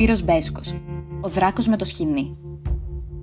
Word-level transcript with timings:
Σπύρος 0.00 0.24
Μπέσκος, 0.24 0.74
ο 1.20 1.28
δράκος 1.28 1.66
με 1.66 1.76
το 1.76 1.84
σχοινί. 1.84 2.36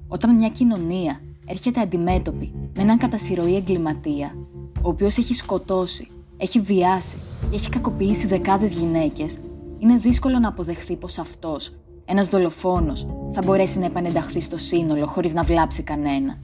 Όταν 0.08 0.36
μια 0.36 0.50
κοινωνία 0.50 1.22
έρχεται 1.46 1.80
αντιμέτωπη 1.80 2.52
με 2.76 2.82
έναν 2.82 2.98
κατασυρωή 2.98 3.56
εγκληματία, 3.56 4.36
ο 4.82 4.90
οποίος 4.90 5.18
έχει 5.18 5.34
σκοτώσει, 5.34 6.08
έχει 6.38 6.60
βιάσει 6.60 7.18
και 7.50 7.56
έχει 7.56 7.70
κακοποιήσει 7.70 8.28
δεκάδες 8.28 8.74
γυναίκες, 8.74 9.38
είναι 9.80 9.98
δύσκολο 9.98 10.40
να 10.40 10.48
αποδεχθεί 10.48 10.96
πως 10.96 11.18
αυτός, 11.18 11.74
ένας 12.06 12.28
δολοφόνος, 12.28 13.08
θα 13.32 13.42
μπορέσει 13.46 13.80
να 13.80 13.86
επανενταχθεί 13.86 14.42
στο 14.42 14.58
σύνολο 14.58 15.06
χωρίς 15.06 15.34
να 15.34 15.44
βλάψει 15.44 15.84
κανένα. 15.84 16.38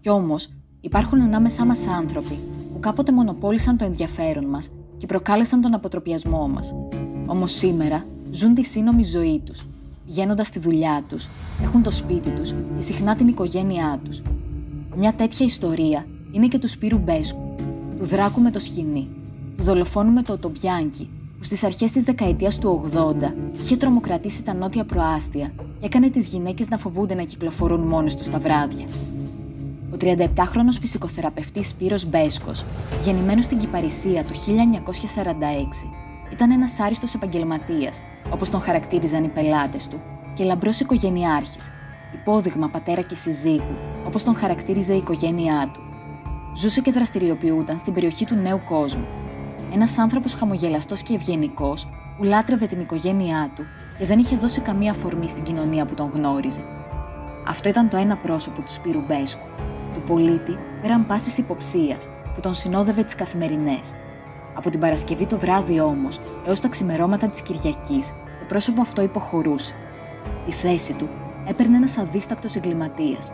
Κι 0.00 0.08
όμως, 0.08 0.52
υπάρχουν 0.80 1.20
ανάμεσά 1.20 1.64
μας 1.64 1.86
άνθρωποι 1.86 2.38
που 2.72 2.80
κάποτε 2.80 3.12
μονοπόλησαν 3.12 3.76
το 3.76 3.84
ενδιαφέρον 3.84 4.44
μας 4.44 4.70
και 4.96 5.06
προκάλεσαν 5.06 5.60
τον 5.60 5.74
αποτροπιασμό 5.74 6.48
μας. 6.48 6.74
Όμως 7.26 7.52
σήμερα 7.52 8.04
ζουν 8.30 8.54
τη 8.54 8.64
σύνομη 8.64 9.04
ζωή 9.04 9.42
τους, 9.44 9.66
πηγαίνοντα 10.06 10.44
στη 10.44 10.58
δουλειά 10.58 11.04
τους, 11.08 11.28
έχουν 11.62 11.82
το 11.82 11.90
σπίτι 11.90 12.30
τους 12.30 12.54
και 12.76 12.82
συχνά 12.82 13.16
την 13.16 13.28
οικογένειά 13.28 14.00
τους. 14.04 14.22
Μια 14.96 15.14
τέτοια 15.14 15.46
ιστορία 15.46 16.06
είναι 16.32 16.48
και 16.48 16.58
του 16.58 16.68
Σπύρου 16.68 16.98
Μπέσκου, 16.98 17.54
του 17.98 18.04
δράκου 18.04 18.40
με 18.40 18.50
το 18.50 18.58
σκηνή, 18.58 19.08
του 19.56 19.62
δολοφόνου 19.62 20.12
με 20.12 20.22
το 20.22 20.32
Οτομπιάνκι, 20.32 21.10
που 21.38 21.44
στις 21.44 21.64
αρχές 21.64 21.92
της 21.92 22.02
δεκαετίας 22.02 22.58
του 22.58 22.84
80 22.94 23.34
είχε 23.62 23.76
τρομοκρατήσει 23.76 24.42
τα 24.42 24.54
νότια 24.54 24.84
προάστια 24.84 25.52
και 25.56 25.86
έκανε 25.86 26.10
τις 26.10 26.26
γυναίκες 26.26 26.68
να 26.68 26.78
φοβούνται 26.78 27.14
να 27.14 27.22
κυκλοφορούν 27.22 27.80
μόνες 27.80 28.16
τους 28.16 28.28
τα 28.28 28.38
βράδια. 28.38 28.86
Ο 29.92 29.96
37χρονος 30.00 30.78
φυσικοθεραπευτής 30.80 31.68
Σπύρος 31.68 32.08
Μπέσκος, 32.08 32.64
γεννημένος 33.02 33.44
στην 33.44 33.58
Κυπαρισία 33.58 34.24
το 34.24 34.30
1946, 34.34 35.92
ήταν 36.32 36.50
ένας 36.50 36.80
άριστος 36.80 37.14
επαγγελματίας, 37.14 38.00
όπως 38.30 38.50
τον 38.50 38.60
χαρακτήριζαν 38.60 39.24
οι 39.24 39.28
πελάτες 39.28 39.88
του, 39.88 40.00
και 40.34 40.44
λαμπρός 40.44 40.80
οικογενειάρχης, 40.80 41.70
υπόδειγμα 42.14 42.68
πατέρα 42.68 43.02
και 43.02 43.14
συζύγου, 43.14 43.76
όπως 44.06 44.24
τον 44.24 44.34
χαρακτήριζε 44.34 44.94
η 44.94 44.96
οικογένειά 44.96 45.70
του. 45.72 45.80
Ζούσε 46.54 46.80
και 46.80 46.92
δραστηριοποιούταν 46.92 47.78
στην 47.78 47.92
περιοχή 47.92 48.24
του 48.24 48.34
νέου 48.34 48.60
κόσμου. 48.64 49.06
Ένας 49.72 49.98
άνθρωπος 49.98 50.34
χαμογελαστός 50.34 51.02
και 51.02 51.14
ευγενικός 51.14 51.88
που 52.16 52.24
λάτρευε 52.24 52.66
την 52.66 52.80
οικογένειά 52.80 53.50
του 53.54 53.62
και 53.98 54.04
δεν 54.04 54.18
είχε 54.18 54.36
δώσει 54.36 54.60
καμία 54.60 54.90
αφορμή 54.90 55.28
στην 55.28 55.42
κοινωνία 55.42 55.84
που 55.84 55.94
τον 55.94 56.10
γνώριζε. 56.14 56.62
Αυτό 57.46 57.68
ήταν 57.68 57.88
το 57.88 57.96
ένα 57.96 58.16
πρόσωπο 58.16 58.60
του 58.60 58.72
Σπύρου 58.72 59.02
Μπέσκου, 59.06 59.46
του 59.94 60.00
πολίτη 60.00 60.58
πέραν 60.82 61.06
πάση 61.06 61.40
υποψίας 61.40 62.08
που 62.34 62.40
τον 62.40 62.54
συνόδευε 62.54 63.02
τις 63.02 63.14
καθημερινές. 63.14 63.94
Από 64.58 64.70
την 64.70 64.80
Παρασκευή 64.80 65.26
το 65.26 65.38
βράδυ 65.38 65.80
όμως, 65.80 66.18
έως 66.46 66.60
τα 66.60 66.68
ξημερώματα 66.68 67.28
της 67.28 67.42
Κυριακής, 67.42 68.08
το 68.08 68.44
πρόσωπο 68.48 68.80
αυτό 68.80 69.02
υποχωρούσε. 69.02 69.74
Τη 70.46 70.52
θέση 70.52 70.94
του 70.94 71.08
έπαιρνε 71.46 71.76
ένας 71.76 71.98
αδίστακτος 71.98 72.54
εγκληματίας, 72.54 73.32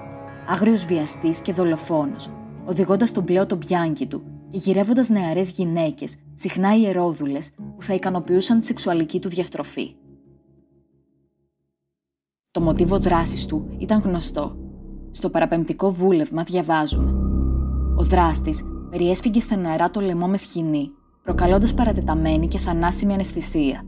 άγριος 0.48 0.84
βιαστής 0.84 1.40
και 1.40 1.52
δολοφόνος, 1.52 2.30
οδηγώντας 2.64 3.12
τον 3.12 3.24
πλέον 3.24 3.46
τον 3.46 3.58
πιάνκι 3.58 4.06
του 4.06 4.22
και 4.48 4.56
γυρεύοντας 4.56 5.08
νεαρές 5.08 5.50
γυναίκες, 5.50 6.16
συχνά 6.34 6.76
ιερόδουλες, 6.76 7.50
που 7.76 7.82
θα 7.82 7.94
ικανοποιούσαν 7.94 8.60
τη 8.60 8.66
σεξουαλική 8.66 9.20
του 9.20 9.28
διαστροφή. 9.28 9.94
Το 12.50 12.60
μοτίβο 12.60 12.98
δράσης 12.98 13.46
του 13.46 13.76
ήταν 13.78 14.00
γνωστό. 14.00 14.56
Στο 15.10 15.30
παραπεμπτικό 15.30 15.90
βούλευμα 15.90 16.42
διαβάζουμε. 16.42 17.10
Ο 17.96 18.02
δράστης 18.02 18.64
περιέσφυγε 18.90 19.40
στα 19.40 19.56
νερά 19.56 19.90
το 19.90 20.00
λαιμό 20.00 20.26
με 20.26 20.36
σχοινή 20.36 20.90
προκαλώντας 21.24 21.74
παρατεταμένη 21.74 22.48
και 22.48 22.58
θανάσιμη 22.58 23.12
αναισθησία, 23.12 23.84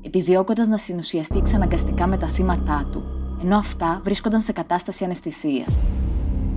επιδιώκοντας 0.00 0.68
να 0.68 0.76
συνουσιαστεί 0.76 1.38
εξαναγκαστικά 1.38 2.06
με 2.06 2.16
τα 2.16 2.26
θύματά 2.26 2.88
του, 2.92 3.02
ενώ 3.42 3.56
αυτά 3.56 4.00
βρίσκονταν 4.04 4.40
σε 4.40 4.52
κατάσταση 4.52 5.04
αναισθησίας. 5.04 5.78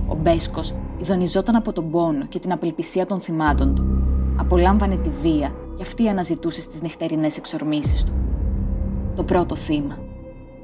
Ο 0.08 0.14
Μπέσκος 0.14 0.74
ειδονιζόταν 1.00 1.56
από 1.56 1.72
τον 1.72 1.90
πόνο 1.90 2.26
και 2.26 2.38
την 2.38 2.52
απελπισία 2.52 3.06
των 3.06 3.20
θυμάτων 3.20 3.74
του. 3.74 3.84
Απολάμβανε 4.36 4.96
τη 4.96 5.10
βία 5.10 5.54
και 5.76 5.82
αυτή 5.82 6.08
αναζητούσε 6.08 6.60
στις 6.60 6.82
νυχτερινές 6.82 7.36
εξορμήσεις 7.36 8.04
του. 8.04 8.12
Το 9.16 9.22
πρώτο 9.22 9.54
θύμα. 9.54 9.98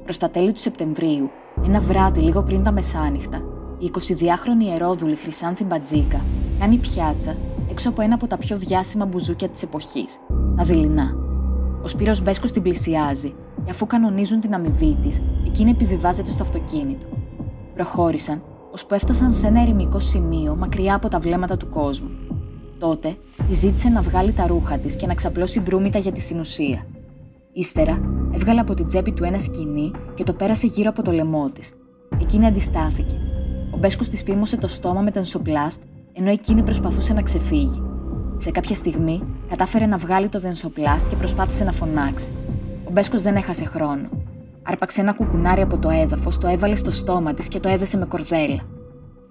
Προς 0.03 0.17
τα 0.17 0.29
τέλη 0.29 0.51
του 0.51 0.59
Σεπτεμβρίου, 0.59 1.29
ένα 1.65 1.79
βράδυ 1.79 2.19
λίγο 2.19 2.43
πριν 2.43 2.63
τα 2.63 2.71
μεσάνυχτα, 2.71 3.41
η 3.79 3.91
22χρονη 3.93 4.73
ερόδουλη 4.75 5.15
Χρυσάνθη 5.15 5.63
Μπατζίκα 5.63 6.21
κάνει 6.59 6.77
πιάτσα 6.77 7.35
έξω 7.71 7.89
από 7.89 8.01
ένα 8.01 8.15
από 8.15 8.27
τα 8.27 8.37
πιο 8.37 8.57
διάσημα 8.57 9.05
μπουζούκια 9.05 9.49
της 9.49 9.63
εποχής, 9.63 10.19
τα 10.55 10.63
δειλινά. 10.63 11.15
Ο 11.83 11.87
Σπύρος 11.87 12.21
Μπέσκος 12.21 12.51
την 12.51 12.61
πλησιάζει 12.61 13.33
και 13.63 13.71
αφού 13.71 13.85
κανονίζουν 13.87 14.39
την 14.39 14.53
αμοιβή 14.53 14.97
της, 15.01 15.21
εκείνη 15.45 15.69
επιβιβάζεται 15.69 16.31
στο 16.31 16.43
αυτοκίνητο. 16.43 17.05
Προχώρησαν, 17.75 18.43
ώσπου 18.71 18.93
έφτασαν 18.93 19.31
σε 19.31 19.47
ένα 19.47 19.61
ερημικό 19.61 19.99
σημείο 19.99 20.55
μακριά 20.55 20.95
από 20.95 21.07
τα 21.07 21.19
βλέμματα 21.19 21.57
του 21.57 21.69
κόσμου. 21.69 22.09
Τότε 22.79 23.15
τη 23.47 23.53
ζήτησε 23.53 23.89
να 23.89 24.01
βγάλει 24.01 24.31
τα 24.31 24.47
ρούχα 24.47 24.77
της 24.77 24.95
και 24.95 25.07
να 25.07 25.13
ξαπλώσει 25.13 25.59
μπρούμητα 25.59 25.99
για 25.99 26.11
τη 26.11 26.21
συνουσία. 26.21 26.85
Ύστερα 27.53 28.01
έβγαλε 28.33 28.59
από 28.59 28.73
την 28.73 28.87
τσέπη 28.87 29.11
του 29.11 29.23
ένα 29.23 29.39
σκηνή 29.39 29.91
και 30.15 30.23
το 30.23 30.33
πέρασε 30.33 30.67
γύρω 30.67 30.89
από 30.89 31.01
το 31.01 31.11
λαιμό 31.11 31.49
της. 31.49 31.73
Εκείνη 32.21 32.45
αντιστάθηκε. 32.45 33.15
Ο 33.73 33.77
Μπέσκος 33.77 34.09
της 34.09 34.23
φήμωσε 34.23 34.57
το 34.57 34.67
στόμα 34.67 35.01
με 35.01 35.11
τενσοπλάστ 35.11 35.81
ενώ 36.13 36.29
εκείνη 36.29 36.63
προσπαθούσε 36.63 37.13
να 37.13 37.21
ξεφύγει. 37.21 37.83
Σε 38.35 38.51
κάποια 38.51 38.75
στιγμή 38.75 39.23
κατάφερε 39.49 39.85
να 39.85 39.97
βγάλει 39.97 40.29
το 40.29 40.39
δενσοπλάστ 40.39 41.09
και 41.09 41.15
προσπάθησε 41.15 41.63
να 41.63 41.71
φωνάξει. 41.71 42.33
Ο 42.87 42.91
Μπέσκος 42.91 43.21
δεν 43.21 43.35
έχασε 43.35 43.65
χρόνο. 43.65 44.09
Άρπαξε 44.63 45.01
ένα 45.01 45.13
κουκουνάρι 45.13 45.61
από 45.61 45.77
το 45.77 45.89
έδαφος, 45.89 46.37
το 46.37 46.47
έβαλε 46.47 46.75
στο 46.75 46.91
στόμα 46.91 47.33
της 47.33 47.47
και 47.47 47.59
το 47.59 47.69
έδεσε 47.69 47.97
με 47.97 48.05
κορδέλα. 48.05 48.59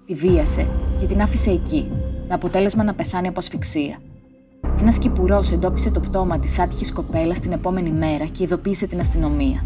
Τη 0.05 0.13
βίασε 0.13 0.67
και 0.99 1.05
την 1.05 1.21
άφησε 1.21 1.51
εκεί, 1.51 1.91
με 2.27 2.33
αποτέλεσμα 2.33 2.83
να 2.83 2.93
πεθάνει 2.93 3.27
από 3.27 3.39
ασφυξία. 3.39 3.97
Ένας 4.79 4.97
κυπουρός 4.97 5.51
εντόπισε 5.51 5.91
το 5.91 5.99
πτώμα 5.99 6.39
της 6.39 6.59
άτυχης 6.59 6.93
κοπέλας 6.93 7.39
την 7.39 7.51
επόμενη 7.51 7.91
μέρα 7.91 8.25
και 8.25 8.43
ειδοποίησε 8.43 8.87
την 8.87 8.99
αστυνομία. 8.99 9.65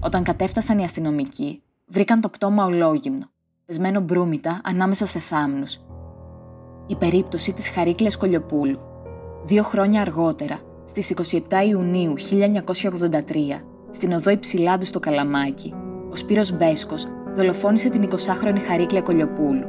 Όταν 0.00 0.22
κατέφτασαν 0.22 0.78
οι 0.78 0.84
αστυνομικοί, 0.84 1.62
βρήκαν 1.86 2.20
το 2.20 2.28
πτώμα 2.28 2.64
ολόγυμνο, 2.64 3.30
πεσμένο 3.66 4.00
μπρούμητα 4.00 4.60
ανάμεσα 4.64 5.06
σε 5.06 5.18
θάμνους 5.18 5.80
η 6.90 6.94
περίπτωση 6.94 7.52
της 7.52 7.68
Χαρίκλιας 7.68 8.16
Κολιοπούλου. 8.16 8.78
Δύο 9.44 9.62
χρόνια 9.62 10.00
αργότερα, 10.00 10.60
στις 10.84 11.10
27 11.10 11.40
Ιουνίου 11.68 12.14
1983, 12.16 13.64
στην 13.90 14.12
οδό 14.12 14.30
Υψηλάντου 14.30 14.84
στο 14.84 15.00
Καλαμάκι, 15.00 15.74
ο 16.10 16.16
Σπύρος 16.16 16.56
Μπέσκος 16.56 17.06
δολοφόνησε 17.34 17.88
την 17.88 18.08
20χρονη 18.10 18.58
Χαρίκλια 18.66 19.00
Κολιοπούλου. 19.00 19.66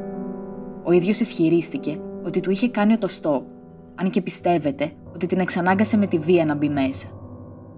Ο 0.84 0.92
ίδιος 0.92 1.20
ισχυρίστηκε 1.20 2.00
ότι 2.26 2.40
του 2.40 2.52
είχε 2.52 2.70
κάνει 2.70 2.98
το 2.98 3.08
στόπ, 3.08 3.44
αν 3.96 4.10
και 4.10 4.22
πιστεύετε 4.22 4.92
ότι 5.16 5.26
την 5.28 5.40
εξανάγκασε 5.40 5.98
με 5.98 6.08
τη 6.08 6.18
βία 6.18 6.46
να 6.46 6.56
μπει 6.56 6.70
μέσα. 6.70 7.08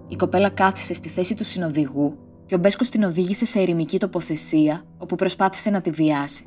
Η 0.08 0.16
κοπέλα 0.16 0.50
κάθισε 0.50 0.94
στη 0.94 1.08
θέση 1.08 1.34
του 1.34 1.44
συνοδηγού 1.44 2.18
και 2.46 2.54
ο 2.54 2.58
Μπέσκος 2.58 2.88
την 2.90 3.04
οδήγησε 3.04 3.44
σε 3.44 3.60
ερημική 3.60 3.98
τοποθεσία 3.98 4.84
όπου 4.98 5.14
προσπάθησε 5.14 5.70
να 5.70 5.80
τη 5.80 5.90
βιάσει. 5.90 6.44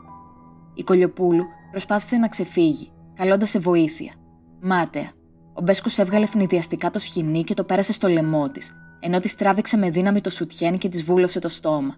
Η 0.77 0.83
Κολιοπούλου 0.83 1.43
προσπάθησε 1.71 2.17
να 2.17 2.27
ξεφύγει, 2.27 2.91
καλώντας 3.13 3.49
σε 3.49 3.59
βοήθεια. 3.59 4.13
Μάταια. 4.61 5.11
Ο 5.53 5.61
Μπέσκος 5.61 5.97
έβγαλε 5.97 6.25
φνηδιαστικά 6.25 6.89
το 6.89 6.99
σχοινί 6.99 7.43
και 7.43 7.53
το 7.53 7.63
πέρασε 7.63 7.93
στο 7.93 8.07
λαιμό 8.07 8.49
της, 8.49 8.71
ενώ 8.99 9.19
τη 9.19 9.35
τράβηξε 9.35 9.77
με 9.77 9.89
δύναμη 9.89 10.21
το 10.21 10.29
σουτιέν 10.29 10.77
και 10.77 10.89
της 10.89 11.03
βούλωσε 11.03 11.39
το 11.39 11.49
στόμα. 11.49 11.95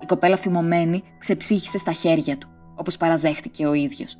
Η 0.00 0.06
κοπέλα 0.06 0.36
φημωμένη 0.36 1.02
ξεψύχησε 1.18 1.78
στα 1.78 1.92
χέρια 1.92 2.38
του, 2.38 2.48
όπως 2.74 2.96
παραδέχτηκε 2.96 3.66
ο 3.66 3.72
ίδιος. 3.72 4.16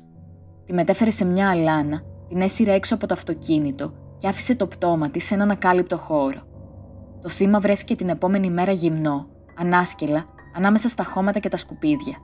Τη 0.65 0.73
μετέφερε 0.73 1.09
σε 1.09 1.25
μια 1.25 1.49
αλάνα, 1.49 2.01
την 2.27 2.41
έσυρε 2.41 2.73
έξω 2.73 2.95
από 2.95 3.07
το 3.07 3.13
αυτοκίνητο 3.13 3.93
και 4.17 4.27
άφησε 4.27 4.55
το 4.55 4.67
πτώμα 4.67 5.09
της 5.09 5.25
σε 5.25 5.33
έναν 5.33 5.51
ακάλυπτο 5.51 5.97
χώρο. 5.97 6.41
Το 7.21 7.29
θύμα 7.29 7.59
βρέθηκε 7.59 7.95
την 7.95 8.09
επόμενη 8.09 8.49
μέρα 8.49 8.71
γυμνό, 8.71 9.27
ανάσκελα, 9.57 10.25
ανάμεσα 10.55 10.89
στα 10.89 11.03
χώματα 11.03 11.39
και 11.39 11.49
τα 11.49 11.57
σκουπίδια. 11.57 12.17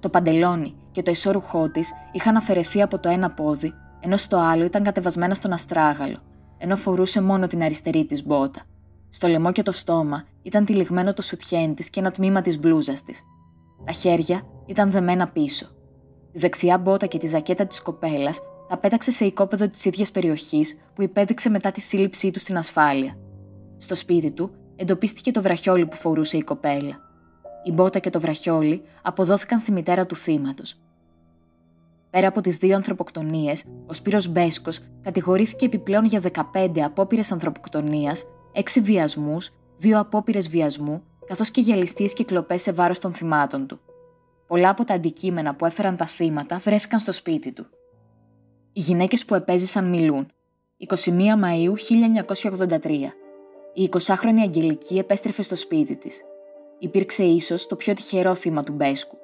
Το 0.00 0.08
παντελόνι 0.08 0.74
και 0.90 1.02
το 1.02 1.10
ισόρουχό 1.10 1.70
της 1.70 1.92
είχαν 2.12 2.36
αφαιρεθεί 2.36 2.82
από 2.82 2.98
το 2.98 3.08
ένα 3.08 3.30
πόδι, 3.30 3.72
ενώ 4.00 4.16
στο 4.16 4.36
άλλο 4.36 4.64
ήταν 4.64 4.82
κατεβασμένα 4.82 5.34
στον 5.34 5.52
αστράγαλο, 5.52 6.18
ενώ 6.58 6.76
φορούσε 6.76 7.22
μόνο 7.22 7.46
την 7.46 7.62
αριστερή 7.62 8.06
της 8.06 8.26
μπότα. 8.26 8.62
Στο 9.10 9.28
λαιμό 9.28 9.52
και 9.52 9.62
το 9.62 9.72
στόμα 9.72 10.24
ήταν 10.42 10.64
τυλιγμένο 10.64 11.12
το 11.12 11.22
σουτιέν 11.22 11.74
της 11.74 11.90
και 11.90 12.00
ένα 12.00 12.10
τμήμα 12.10 12.40
της 12.40 12.58
μπλούζας 12.58 13.02
της. 13.02 13.22
Τα 13.84 13.92
χέρια 13.92 14.42
ήταν 14.66 14.90
δεμένα 14.90 15.28
πίσω. 15.28 15.66
Τη 16.32 16.38
δεξιά 16.38 16.78
μπότα 16.78 17.06
και 17.06 17.18
τη 17.18 17.26
ζακέτα 17.26 17.66
της 17.66 17.82
κοπέλας 17.82 18.40
τα 18.68 18.76
πέταξε 18.76 19.10
σε 19.10 19.24
οικόπεδο 19.24 19.68
της 19.68 19.84
ίδιας 19.84 20.10
περιοχής 20.10 20.78
που 20.94 21.02
υπέδειξε 21.02 21.50
μετά 21.50 21.70
τη 21.70 21.80
σύλληψή 21.80 22.30
του 22.30 22.38
στην 22.38 22.56
ασφάλεια. 22.56 23.18
Στο 23.78 23.94
σπίτι 23.94 24.30
του 24.30 24.50
εντοπίστηκε 24.76 25.30
το 25.30 25.42
βραχιόλι 25.42 25.86
που 25.86 25.96
φορούσε 25.96 26.36
η 26.36 26.42
κοπέλα. 26.42 27.07
Η 27.68 27.72
μπότα 27.72 27.98
και 27.98 28.10
το 28.10 28.20
βραχιόλι 28.20 28.82
αποδόθηκαν 29.02 29.58
στη 29.58 29.72
μητέρα 29.72 30.06
του 30.06 30.16
θύματος. 30.16 30.80
Πέρα 32.10 32.28
από 32.28 32.40
τις 32.40 32.56
δύο 32.56 32.76
ανθρωποκτονίες, 32.76 33.64
ο 33.86 33.92
Σπύρος 33.92 34.28
Μπέσκος 34.28 34.80
κατηγορήθηκε 35.02 35.64
επιπλέον 35.64 36.04
για 36.04 36.20
15 36.52 36.80
απόπειρες 36.80 37.32
ανθρωποκτονίας, 37.32 38.24
6 38.52 38.80
βιασμούς, 38.80 39.50
δύο 39.78 39.98
απόπειρες 39.98 40.48
βιασμού, 40.48 41.02
καθώς 41.26 41.50
και 41.50 41.60
γελιστίες 41.60 42.12
και 42.12 42.24
κλοπές 42.24 42.62
σε 42.62 42.72
βάρος 42.72 42.98
των 42.98 43.12
θυμάτων 43.12 43.66
του. 43.66 43.80
Πολλά 44.46 44.68
από 44.68 44.84
τα 44.84 44.94
αντικείμενα 44.94 45.54
που 45.54 45.66
έφεραν 45.66 45.96
τα 45.96 46.06
θύματα 46.06 46.58
βρέθηκαν 46.58 47.00
στο 47.00 47.12
σπίτι 47.12 47.52
του. 47.52 47.66
Οι 48.72 48.80
γυναίκες 48.80 49.24
που 49.24 49.34
επέζησαν 49.34 49.88
μιλούν. 49.88 50.26
21 50.76 51.36
Μαΐου 51.42 51.72
1983. 52.68 53.14
Η 53.74 53.88
20χρονη 53.92 54.38
Αγγελική 54.42 54.98
επέστρεφε 54.98 55.42
στο 55.42 55.56
σπίτι 55.56 55.96
της. 55.96 56.22
Υπήρξε 56.80 57.22
ίσως 57.22 57.66
το 57.66 57.76
πιο 57.76 57.94
τυχερό 57.94 58.34
θύμα 58.34 58.62
του 58.62 58.72
Μπέσκου. 58.72 59.18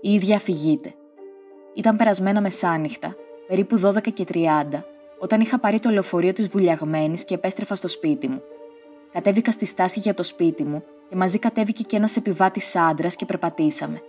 Η 0.00 0.12
ίδια 0.12 0.36
αφηγείται. 0.36 0.94
Ήταν 1.74 1.96
περασμένα 1.96 2.40
μεσάνυχτα, 2.40 3.16
περίπου 3.46 3.80
12 3.84 4.12
και 4.12 4.24
30, 4.32 4.82
όταν 5.18 5.40
είχα 5.40 5.58
πάρει 5.58 5.80
το 5.80 5.90
λεωφορείο 5.90 6.32
της 6.32 6.48
βουλιαγμένης 6.48 7.24
και 7.24 7.34
επέστρεφα 7.34 7.74
στο 7.74 7.88
σπίτι 7.88 8.28
μου. 8.28 8.42
Κατέβηκα 9.12 9.50
στη 9.50 9.66
στάση 9.66 10.00
για 10.00 10.14
το 10.14 10.22
σπίτι 10.22 10.64
μου 10.64 10.84
και 11.08 11.16
μαζί 11.16 11.38
κατέβηκε 11.38 11.82
και 11.82 11.96
ένας 11.96 12.16
επιβάτης 12.16 12.76
άντρας 12.76 13.16
και 13.16 13.24
περπατήσαμε. 13.24 14.00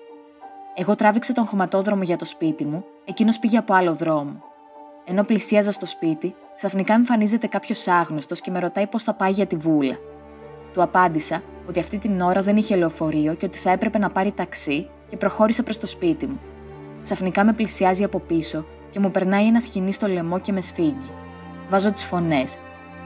Εγώ 0.76 0.96
τράβηξα 0.96 1.34
τον 1.34 1.46
χωματόδρομο 1.46 2.04
για 2.04 2.18
το 2.18 2.26
σπίτι 2.26 2.66
μου, 2.66 2.86
εκείνος 3.06 3.40
πήγε 3.40 3.58
από 3.58 3.74
άλλο 3.74 3.94
δρόμο. 3.94 4.44
Ενώ 5.06 5.24
πλησίαζα 5.24 5.72
στο 5.72 5.86
σπίτι, 5.86 6.36
ξαφνικά 6.56 6.94
εμφανίζεται 6.94 7.48
κάποιος 7.48 7.88
άγνωστος 7.88 8.42
και 8.42 8.52
με 8.52 8.60
ρωτάει 8.60 8.88
πώς 8.88 9.04
θα 9.04 9.14
πάει 9.14 9.32
για 9.32 9.46
τη 9.46 9.56
βούλα. 9.56 9.98
Του 10.74 10.82
απάντησα 10.82 11.42
ότι 11.68 11.80
αυτή 11.80 11.98
την 11.98 12.22
ώρα 12.22 12.42
δεν 12.42 12.58
είχε 12.58 12.76
λεωφορείο 12.76 13.34
και 13.34 13.46
ότι 13.46 13.58
θα 13.58 13.72
έπρεπε 13.72 13.98
να 13.98 14.10
πάρει 14.10 14.32
ταξί 14.32 14.90
και 15.10 15.18
προχώρησα 15.18 15.64
προς 15.64 15.80
το 15.80 15.88
σπίτι 15.88 16.28
μου. 16.28 16.40
Ξαφνικά 17.02 17.46
με 17.46 17.54
πλησιάζει 17.54 18.04
από 18.04 18.20
πίσω 18.20 18.66
και 18.92 19.00
μου 19.00 19.12
περνάει 19.12 19.48
ένας 19.48 19.64
σκηνή 19.64 19.92
στο 19.92 20.08
λαιμό 20.08 20.40
και 20.40 20.52
με 20.52 20.62
σφίγγει. 20.62 21.12
Βάζω 21.70 21.92
τις 21.92 22.04
φωνές. 22.04 22.58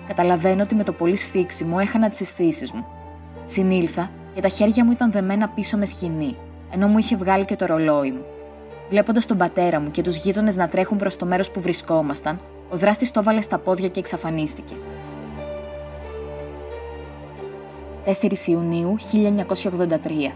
Καταλαβαίνω 0.07 0.63
ότι 0.63 0.75
με 0.75 0.83
το 0.83 0.91
πολύ 0.91 1.15
σφίξιμο 1.15 1.77
έχανα 1.79 2.09
τις 2.09 2.21
αισθήσεις 2.21 2.71
μου. 2.71 2.85
Συνήλθα 3.45 4.11
και 4.33 4.41
τα 4.41 4.47
χέρια 4.47 4.85
μου 4.85 4.91
ήταν 4.91 5.11
δεμένα 5.11 5.49
πίσω 5.49 5.77
μες 5.77 5.89
σκηνή, 5.89 6.35
ενώ 6.71 6.87
μου 6.87 6.97
είχε 6.97 7.15
βγάλει 7.15 7.45
και 7.45 7.55
το 7.55 7.65
ρολόι 7.65 8.11
μου. 8.11 8.23
Βλέποντας 8.89 9.25
τον 9.25 9.37
πατέρα 9.37 9.79
μου 9.79 9.91
και 9.91 10.01
τους 10.01 10.17
γείτονες 10.17 10.55
να 10.55 10.67
τρέχουν 10.67 10.97
προς 10.97 11.17
το 11.17 11.25
μέρος 11.25 11.51
που 11.51 11.61
βρισκόμασταν, 11.61 12.39
ο 12.69 12.75
δράστης 12.75 13.11
το 13.11 13.19
έβαλε 13.19 13.41
στα 13.41 13.57
πόδια 13.57 13.87
και 13.87 13.99
εξαφανίστηκε. 13.99 14.73
4 18.05 18.47
Ιουνίου 18.47 18.95
1983. 18.99 20.31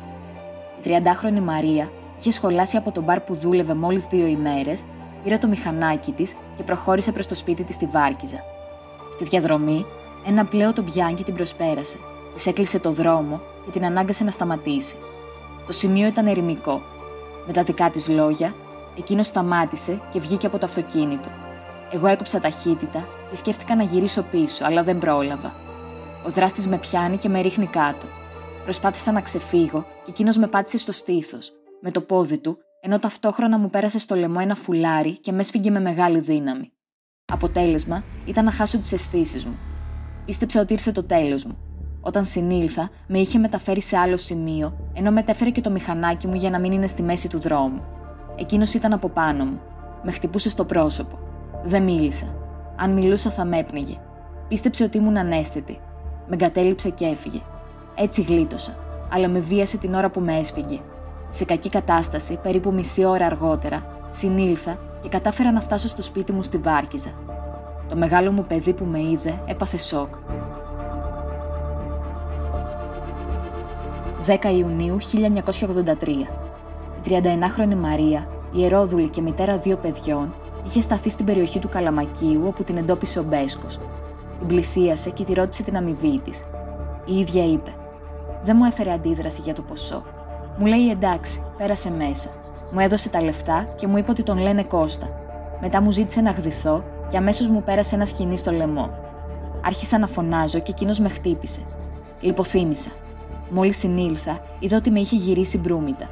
Η 0.84 0.86
30χρονη 0.86 1.40
Μαρία 1.40 1.92
είχε 2.20 2.32
σχολάσει 2.32 2.78
από 2.78 2.92
τον 2.92 3.04
μπαρ 3.04 3.20
που 3.20 3.36
δούλευε 3.36 3.74
μόλις 3.74 4.06
δύο 4.06 4.26
ημέρες, 4.26 4.86
πήρε 5.24 5.38
το 5.38 5.48
μηχανάκι 5.48 6.12
της 6.12 6.36
και 6.58 6.64
προχώρησε 6.64 7.12
προς 7.12 7.28
το 7.28 7.36
σπίτι 7.36 7.64
της 7.64 7.76
στη 7.76 7.86
Βάρκιζα. 7.86 8.44
Στη 9.14 9.24
διαδρομή, 9.24 9.86
ένα 10.28 10.46
πλέον 10.46 10.74
τον 10.74 10.86
πιάνει 10.86 11.14
και 11.14 11.24
την 11.24 11.34
προσπέρασε. 11.34 11.98
Της 12.36 12.48
έκλεισε 12.48 12.80
το 12.80 12.92
δρόμο 12.92 13.42
και 13.66 13.72
την 13.72 13.86
ανάγκασε 13.86 14.24
να 14.24 14.32
σταματήσει. 14.32 14.96
Το 15.66 15.74
σημείο 15.74 16.08
ήταν 16.08 16.28
ερημικό. 16.28 16.82
Με 17.48 17.54
τα 17.54 17.64
δικά 17.64 17.90
της 17.90 18.08
λόγια, 18.08 18.54
εκείνος 18.98 19.28
σταμάτησε 19.28 20.02
και 20.12 20.20
βγήκε 20.20 20.46
από 20.46 20.58
το 20.58 20.66
αυτοκίνητο. 20.66 21.30
Εγώ 21.92 22.08
έκοψα 22.08 22.40
ταχύτητα 22.40 23.08
και 23.30 23.36
σκέφτηκα 23.36 23.76
να 23.76 23.84
γυρίσω 23.84 24.22
πίσω, 24.22 24.66
αλλά 24.66 24.84
δεν 24.84 24.98
πρόλαβα. 24.98 25.67
Ο 26.26 26.30
δράστης 26.30 26.68
με 26.68 26.78
πιάνει 26.78 27.18
και 27.18 27.30
με 27.30 27.42
ρίχνει 27.42 27.66
κάτω. 27.66 28.06
Προσπάθησα 28.64 29.12
να 29.12 29.22
ξεφύγω 29.22 29.86
και 30.04 30.10
εκείνος 30.10 30.38
με 30.38 30.48
πάτησε 30.48 30.78
στο 30.78 30.92
στήθος, 30.92 31.52
με 31.82 31.92
το 31.92 32.02
πόδι 32.02 32.38
του, 32.38 32.58
ενώ 32.82 33.00
ταυτόχρονα 33.00 33.58
μου 33.58 33.70
πέρασε 33.70 34.00
στο 34.00 34.16
λαιμό 34.16 34.38
ένα 34.42 34.56
φουλάρι 34.56 35.18
και 35.18 35.32
με 35.32 35.40
έσφυγε 35.40 35.70
με 35.70 35.80
μεγάλη 35.80 36.20
δύναμη. 36.20 36.72
Αποτέλεσμα 37.34 38.04
ήταν 38.26 38.46
να 38.46 38.52
χάσω 38.52 38.78
τις 38.78 38.92
αισθήσεις 38.92 39.46
μου. 39.46 39.58
Πίστεψα 40.26 40.62
ότι 40.62 40.74
ήρθε 40.74 40.92
το 40.92 41.04
τέλος 41.04 41.46
μου. 41.46 41.58
Όταν 42.02 42.26
συνήλθα, 42.26 42.90
με 43.08 43.20
είχε 43.20 43.40
μεταφέρει 43.40 43.82
σε 43.82 43.98
άλλο 43.98 44.18
σημείο, 44.18 44.92
ενώ 44.94 45.12
μετέφερε 45.12 45.50
και 45.50 45.62
το 45.62 45.70
μηχανάκι 45.70 46.28
μου 46.28 46.34
για 46.34 46.50
να 46.50 46.60
μην 46.60 46.72
είναι 46.72 46.88
στη 46.88 47.04
μέση 47.04 47.30
του 47.30 47.40
δρόμου. 47.40 47.84
Εκείνος 48.36 48.74
ήταν 48.74 48.94
από 48.94 49.10
πάνω 49.10 49.46
μου. 49.46 49.60
Με 50.04 50.12
χτυπούσε 50.12 50.50
στο 50.50 50.66
πρόσωπο. 50.66 51.20
Δεν 51.64 51.84
μίλησα. 51.84 52.36
Αν 52.76 52.94
μιλούσα, 52.94 53.30
θα 53.30 53.46
με 53.46 53.58
έπνιγε. 53.58 53.98
Πίστεψε 54.48 54.84
ότι 54.84 54.98
ήμουν 54.98 55.18
ανέστητη. 55.18 55.78
Με 56.28 56.34
εγκατέλειψε 56.34 56.90
και 56.90 57.06
έφυγε. 57.06 57.42
Έτσι 57.96 58.22
γλίτωσα, 58.22 58.76
αλλά 59.10 59.28
με 59.28 59.40
βίασε 59.40 59.78
την 59.78 59.94
ώρα 59.94 60.10
που 60.10 60.20
με 60.20 60.40
έσφυγε. 60.40 60.80
Σε 61.30 61.46
κακή 61.46 61.70
κατάσταση, 61.70 62.40
περίπου 62.42 62.74
μισή 62.74 63.06
ώρα 63.06 63.26
αργότερα, 63.26 63.86
συνήλθα 64.10 64.78
και 65.02 65.10
κατάφερα 65.10 65.52
να 65.52 65.62
φτάσω 65.62 65.88
στο 65.88 66.02
σπίτι 66.02 66.32
μου 66.32 66.44
στη 66.44 66.58
Βάρκιζα. 66.58 67.12
Το 67.90 67.96
μεγάλο 67.96 68.32
μου 68.32 68.46
παιδί 68.48 68.74
που 68.74 68.86
με 68.86 69.02
είδε 69.02 69.42
έπαθε 69.46 69.78
σοκ. 69.78 70.14
10 74.26 74.38
Ιουνίου 74.58 74.98
1983. 75.02 76.08
Η 77.04 77.10
31χρονη 77.10 77.76
Μαρία, 77.76 78.28
ιερόδουλη 78.52 79.10
και 79.10 79.22
μητέρα 79.22 79.58
δύο 79.58 79.78
παιδιών, 79.78 80.34
είχε 80.66 80.82
σταθεί 80.82 81.10
στην 81.10 81.26
περιοχή 81.26 81.60
του 81.60 81.70
Καλαμακίου 81.70 82.44
όπου 82.48 82.64
την 82.64 82.78
εντόπισε 82.78 83.20
ο 83.20 83.24
Μπέσκος. 83.24 83.80
Την 84.38 84.48
πλησίασε 84.48 85.10
και 85.10 85.24
τη 85.24 85.34
ρώτησε 85.34 85.64
την 85.64 85.78
αμοιβή 85.78 86.20
της. 86.20 86.44
Η 87.06 87.20
ίδια 87.20 87.46
είπε: 87.46 87.72
Δεν 88.44 88.56
μου 88.60 88.66
έφερε 88.66 88.92
αντίδραση 88.92 89.42
για 89.42 89.54
το 89.54 89.62
ποσό. 89.62 90.04
Μου 90.58 90.66
λέει 90.66 90.90
εντάξει, 90.90 91.44
πέρασε 91.58 91.92
μέσα. 91.92 92.30
Μου 92.72 92.80
έδωσε 92.80 93.10
τα 93.10 93.24
λεφτά 93.24 93.68
και 93.76 93.88
μου 93.88 93.98
είπε 93.98 94.12
ότι 94.12 94.24
τον 94.24 94.38
λένε 94.38 94.64
Κώστα. 94.64 95.08
Μετά 95.62 95.82
μου 95.82 95.92
ζήτησε 95.92 96.22
να 96.22 96.32
γδυθώ 96.32 96.84
και 97.10 97.18
αμέσως 97.18 97.48
μου 97.48 97.64
πέρασε 97.64 97.96
ένα 97.96 98.06
σκηνή 98.06 98.38
στο 98.38 98.52
λαιμό. 98.52 98.90
Άρχισα 99.66 99.98
να 99.98 100.08
φωνάζω 100.08 100.60
και 100.60 100.72
εκείνος 100.72 101.00
με 101.00 101.10
χτύπησε. 101.10 101.62
Λυποθύμησα. 102.20 102.90
Μόλις 103.50 103.78
συνήλθα, 103.78 104.40
είδα 104.60 104.78
ότι 104.78 104.92
με 104.92 105.00
είχε 105.00 105.16
γυρίσει 105.16 105.58
μπρούμητα. 105.58 106.10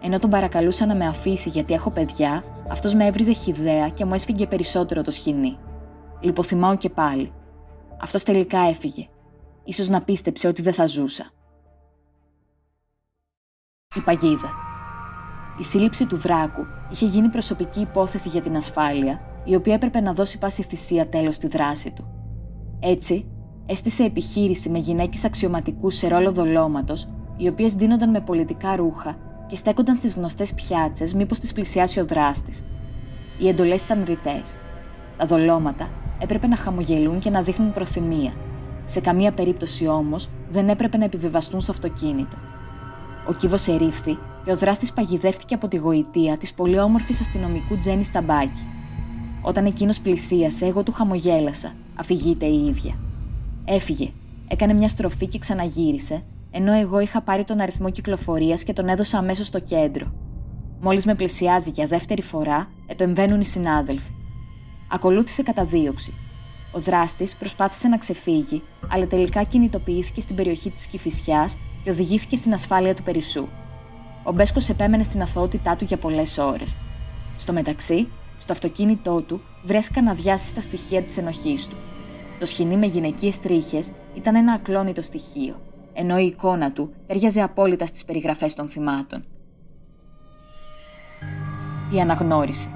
Ενώ 0.00 0.18
τον 0.18 0.30
παρακαλούσα 0.30 0.86
να 0.86 0.94
με 0.94 1.06
αφήσει 1.06 1.48
γιατί 1.48 1.74
έχω 1.74 1.90
παιδιά, 1.90 2.44
αυτός 2.68 2.94
με 2.94 3.06
έβριζε 3.06 3.32
χιδέα 3.32 3.88
και 3.88 4.04
μου 4.04 4.14
έσφυγε 4.14 4.46
περισσότερο 4.46 5.02
το 5.02 5.10
σκηνή. 5.10 5.56
Λυποθυμάω 6.20 6.76
και 6.76 6.88
πάλι. 6.90 7.32
Αυτός 8.04 8.22
τελικά 8.22 8.58
έφυγε. 8.58 9.08
Ίσως 9.64 9.88
να 9.88 10.02
πίστεψε 10.02 10.48
ότι 10.48 10.62
δεν 10.62 10.72
θα 10.72 10.86
ζούσα. 10.86 11.30
Η 13.96 14.00
παγίδα. 14.00 14.50
Η 15.58 15.64
σύλληψη 15.64 16.06
του 16.06 16.16
Δράκου 16.16 16.66
είχε 16.90 17.06
γίνει 17.06 17.28
προσωπική 17.28 17.80
υπόθεση 17.80 18.28
για 18.28 18.40
την 18.40 18.56
ασφάλεια, 18.56 19.20
η 19.44 19.54
οποία 19.54 19.74
έπρεπε 19.74 20.00
να 20.00 20.12
δώσει 20.12 20.38
πάση 20.38 20.62
θυσία 20.62 21.08
τέλος 21.08 21.34
στη 21.34 21.46
δράση 21.48 21.90
του. 21.90 22.04
Έτσι, 22.80 23.26
έστησε 23.66 24.04
επιχείρηση 24.04 24.68
με 24.70 24.78
γυναίκες 24.78 25.24
αξιωματικούς 25.24 25.96
σε 25.96 26.08
ρόλο 26.08 26.32
δολώματος, 26.32 27.08
οι 27.36 27.48
οποίες 27.48 27.74
δίνονταν 27.74 28.10
με 28.10 28.20
πολιτικά 28.20 28.76
ρούχα 28.76 29.16
και 29.46 29.56
στέκονταν 29.56 29.94
στις 29.94 30.14
γνωστές 30.14 30.54
πιάτσες 30.54 31.14
μήπως 31.14 31.40
τις 31.40 31.52
πλησιάσει 31.52 32.00
ο 32.00 32.04
δράστης. 32.04 32.62
Οι 33.38 33.48
εντολές 33.48 33.84
ήταν 33.84 34.04
ρητές. 34.04 34.56
Τα 35.16 35.26
δολώματα 35.26 35.88
έπρεπε 36.18 36.46
να 36.46 36.56
χαμογελούν 36.56 37.18
και 37.18 37.30
να 37.30 37.42
δείχνουν 37.42 37.72
προθυμία. 37.72 38.32
Σε 38.84 39.00
καμία 39.00 39.32
περίπτωση 39.32 39.86
όμως 39.86 40.28
δεν 40.48 40.68
έπρεπε 40.68 40.96
να 40.96 41.04
επιβιβαστούν 41.04 41.60
στο 41.60 41.72
αυτοκίνητο. 41.72 42.36
Ο 43.28 43.32
κύβος 43.32 43.66
ερήφθη 43.66 44.18
και 44.44 44.50
ο 44.50 44.56
δράστης 44.56 44.92
παγιδεύτηκε 44.92 45.54
από 45.54 45.68
τη 45.68 45.76
γοητεία 45.76 46.36
της 46.36 46.54
πολύ 46.54 46.78
όμορφης 46.78 47.20
αστυνομικού 47.20 47.78
Τζέννη 47.78 48.04
Σταμπάκη. 48.04 48.66
Όταν 49.42 49.66
εκείνος 49.66 50.00
πλησίασε, 50.00 50.66
εγώ 50.66 50.82
του 50.82 50.92
χαμογέλασα, 50.92 51.72
αφηγείται 51.94 52.46
η 52.46 52.66
ίδια. 52.66 52.94
Έφυγε, 53.64 54.10
έκανε 54.48 54.72
μια 54.72 54.88
στροφή 54.88 55.26
και 55.26 55.38
ξαναγύρισε, 55.38 56.22
ενώ 56.50 56.72
εγώ 56.72 57.00
είχα 57.00 57.20
πάρει 57.20 57.44
τον 57.44 57.60
αριθμό 57.60 57.90
κυκλοφορίας 57.90 58.62
και 58.64 58.72
τον 58.72 58.88
έδωσα 58.88 59.18
αμέσως 59.18 59.46
στο 59.46 59.60
κέντρο. 59.60 60.12
Μόλις 60.80 61.04
με 61.04 61.14
πλησιάζει 61.14 61.70
για 61.70 61.86
δεύτερη 61.86 62.22
φορά, 62.22 62.68
επεμβαίνουν 62.86 63.40
οι 63.40 63.44
συνάδελφοι. 63.44 64.13
Ακολούθησε 64.88 65.42
καταδίωξη. 65.42 66.14
Ο 66.72 66.78
δράστης 66.78 67.36
προσπάθησε 67.36 67.88
να 67.88 67.98
ξεφύγει, 67.98 68.62
αλλά 68.88 69.06
τελικά 69.06 69.42
κινητοποιήθηκε 69.42 70.20
στην 70.20 70.36
περιοχή 70.36 70.70
της 70.70 70.86
Κυφυσιάς 70.86 71.58
και 71.82 71.90
οδηγήθηκε 71.90 72.36
στην 72.36 72.52
ασφάλεια 72.52 72.94
του 72.94 73.02
Περισσού. 73.02 73.46
Ο 74.22 74.32
Μπέσκος 74.32 74.68
επέμενε 74.68 75.02
στην 75.02 75.22
αθωότητά 75.22 75.76
του 75.76 75.84
για 75.84 75.96
πολλές 75.96 76.38
ώρες. 76.38 76.76
Στο 77.36 77.52
μεταξύ, 77.52 78.08
στο 78.36 78.52
αυτοκίνητό 78.52 79.22
του 79.22 79.40
βρέθηκαν 79.64 80.08
αδιάσυστα 80.08 80.60
στοιχεία 80.60 81.02
της 81.02 81.16
ενοχής 81.16 81.68
του. 81.68 81.76
Το 82.38 82.46
σχοινί 82.46 82.76
με 82.76 82.86
γυναικείες 82.86 83.40
τρίχες 83.40 83.90
ήταν 84.14 84.34
ένα 84.34 84.52
ακλόνητο 84.52 85.02
στοιχείο, 85.02 85.60
ενώ 85.92 86.18
η 86.18 86.26
εικόνα 86.26 86.72
του 86.72 86.94
ταιριάζε 87.06 87.42
απόλυτα 87.42 87.86
στις 87.86 88.04
περιγραφές 88.04 88.54
των 88.54 88.68
θυμάτων. 88.68 89.24
Η 91.94 92.00
αναγνώριση. 92.00 92.68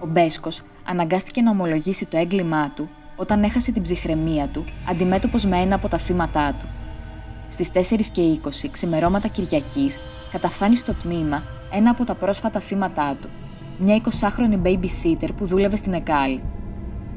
Ο 0.00 0.06
Μπέσκος 0.06 0.62
αναγκάστηκε 0.90 1.42
να 1.42 1.50
ομολογήσει 1.50 2.06
το 2.06 2.16
έγκλημά 2.16 2.70
του 2.70 2.88
όταν 3.16 3.42
έχασε 3.42 3.72
την 3.72 3.82
ψυχραιμία 3.82 4.48
του 4.48 4.64
αντιμέτωπος 4.88 5.46
με 5.46 5.56
ένα 5.56 5.74
από 5.74 5.88
τα 5.88 5.98
θύματά 5.98 6.54
του. 6.58 6.66
Στις 7.48 7.70
4 7.72 8.00
και 8.12 8.40
20 8.44 8.68
ξημερώματα 8.70 9.28
Κυριακής 9.28 9.98
καταφθάνει 10.30 10.76
στο 10.76 10.94
τμήμα 10.94 11.42
ένα 11.72 11.90
από 11.90 12.04
τα 12.04 12.14
πρόσφατα 12.14 12.60
θύματά 12.60 13.16
του, 13.20 13.28
μια 13.78 14.00
20χρονη 14.02 14.62
babysitter 14.62 15.28
που 15.36 15.46
δούλευε 15.46 15.76
στην 15.76 15.92
Εκάλη. 15.92 16.42